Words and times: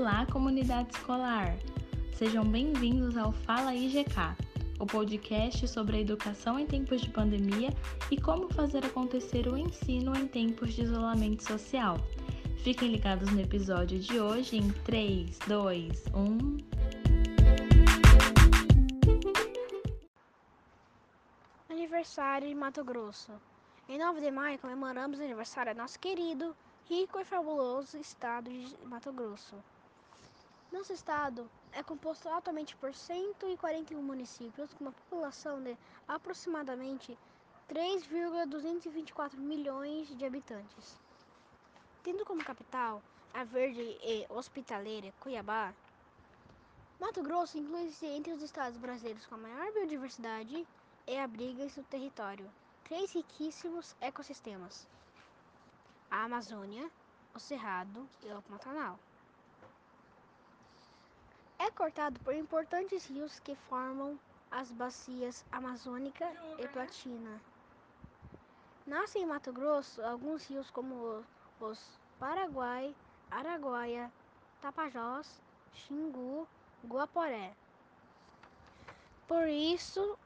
Olá, 0.00 0.24
comunidade 0.32 0.96
escolar! 0.96 1.58
Sejam 2.14 2.42
bem-vindos 2.42 3.18
ao 3.18 3.32
Fala 3.32 3.74
IGK, 3.74 4.34
o 4.78 4.86
podcast 4.86 5.68
sobre 5.68 5.98
a 5.98 6.00
educação 6.00 6.58
em 6.58 6.66
tempos 6.66 7.02
de 7.02 7.10
pandemia 7.10 7.68
e 8.10 8.18
como 8.18 8.48
fazer 8.54 8.82
acontecer 8.82 9.46
o 9.46 9.58
ensino 9.58 10.16
em 10.16 10.26
tempos 10.26 10.72
de 10.72 10.84
isolamento 10.84 11.42
social. 11.42 11.98
Fiquem 12.64 12.92
ligados 12.92 13.30
no 13.30 13.42
episódio 13.42 13.98
de 13.98 14.18
hoje 14.18 14.56
em 14.56 14.70
3, 14.70 15.38
2, 15.46 16.04
1. 16.14 16.56
Aniversário 21.68 22.48
de 22.48 22.54
Mato 22.54 22.82
Grosso. 22.82 23.32
Em 23.86 23.98
9 23.98 24.18
de 24.22 24.30
maio 24.30 24.58
comemoramos 24.58 25.18
o 25.18 25.22
aniversário 25.22 25.74
do 25.74 25.78
nosso 25.78 26.00
querido, 26.00 26.56
rico 26.88 27.20
e 27.20 27.24
fabuloso 27.26 27.98
estado 27.98 28.48
de 28.48 28.74
Mato 28.86 29.12
Grosso. 29.12 29.56
Nosso 30.72 30.92
estado 30.92 31.50
é 31.72 31.82
composto 31.82 32.28
atualmente 32.28 32.76
por 32.76 32.94
141 32.94 34.00
municípios, 34.00 34.72
com 34.72 34.84
uma 34.84 34.92
população 34.92 35.60
de 35.60 35.76
aproximadamente 36.06 37.18
3,224 37.66 39.40
milhões 39.40 40.16
de 40.16 40.24
habitantes. 40.24 40.96
Tendo 42.04 42.24
como 42.24 42.44
capital 42.44 43.02
a 43.34 43.42
verde 43.42 43.80
e 43.80 44.24
hospitaleira 44.28 45.12
Cuiabá, 45.18 45.74
Mato 47.00 47.20
Grosso 47.20 47.58
inclui-se 47.58 48.06
entre 48.06 48.32
os 48.32 48.40
estados 48.40 48.78
brasileiros 48.78 49.26
com 49.26 49.34
a 49.34 49.38
maior 49.38 49.72
biodiversidade 49.72 50.64
e 51.04 51.18
abriga 51.18 51.64
em 51.64 51.68
seu 51.68 51.82
território 51.82 52.48
três 52.84 53.12
riquíssimos 53.12 53.96
ecossistemas: 54.00 54.86
a 56.08 56.22
Amazônia, 56.22 56.88
o 57.34 57.40
Cerrado 57.40 58.08
e 58.22 58.32
o 58.32 58.42
Pantanal 58.42 59.00
é 61.60 61.70
cortado 61.70 62.18
por 62.20 62.34
importantes 62.34 63.04
rios 63.06 63.38
que 63.38 63.54
formam 63.54 64.18
as 64.50 64.72
bacias 64.72 65.44
Amazônica 65.52 66.26
e 66.58 66.66
Platina. 66.68 67.38
Nascem 68.86 69.22
em 69.22 69.26
Mato 69.26 69.52
Grosso 69.52 70.02
alguns 70.02 70.46
rios 70.46 70.70
como 70.70 71.22
os 71.60 72.00
Paraguai, 72.18 72.94
Araguaia, 73.30 74.10
Tapajós, 74.62 75.40
Xingu, 75.74 76.48
Guaporé. 76.86 77.52
Por 79.28 79.46
isso, 79.46 80.18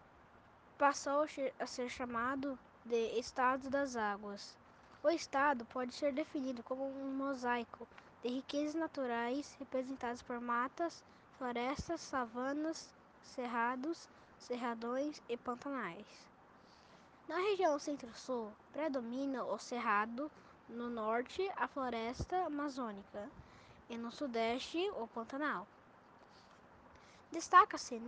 passou 0.78 1.26
a 1.58 1.66
ser 1.66 1.88
chamado 1.90 2.56
de 2.84 3.18
Estado 3.18 3.68
das 3.68 3.96
Águas. 3.96 4.56
O 5.02 5.10
estado 5.10 5.64
pode 5.66 5.92
ser 5.94 6.12
definido 6.12 6.62
como 6.62 6.86
um 6.86 7.12
mosaico 7.12 7.88
de 8.22 8.28
riquezas 8.28 8.74
naturais 8.74 9.54
representadas 9.58 10.22
por 10.22 10.40
matas, 10.40 11.04
florestas, 11.38 12.00
savanas, 12.00 12.92
cerrados, 13.22 14.08
cerradões 14.38 15.20
e 15.28 15.36
pantanais. 15.36 16.06
Na 17.26 17.36
região 17.38 17.78
centro-sul, 17.78 18.52
predomina 18.72 19.44
o 19.44 19.58
cerrado, 19.58 20.30
no 20.68 20.90
norte, 20.90 21.50
a 21.56 21.66
floresta 21.66 22.36
amazônica 22.44 23.30
e 23.88 23.96
no 23.96 24.10
sudeste, 24.10 24.90
o 24.96 25.06
pantanal. 25.06 25.66
Destaca-se 27.32 28.00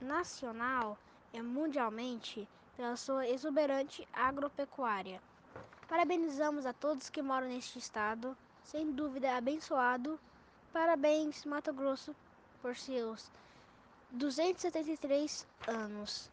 nacional 0.00 0.98
e 1.32 1.40
mundialmente 1.40 2.48
pela 2.76 2.96
sua 2.96 3.26
exuberante 3.26 4.06
agropecuária. 4.12 5.22
Parabenizamos 5.88 6.66
a 6.66 6.72
todos 6.72 7.08
que 7.08 7.22
moram 7.22 7.48
neste 7.48 7.78
estado, 7.78 8.36
sem 8.64 8.92
dúvida 8.92 9.36
abençoado. 9.36 10.18
Parabéns, 10.76 11.46
Mato 11.46 11.72
Grosso, 11.72 12.14
por 12.60 12.76
seus 12.76 13.30
273 14.10 15.46
anos. 15.66 16.30